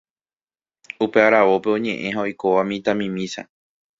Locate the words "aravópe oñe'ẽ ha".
1.27-2.21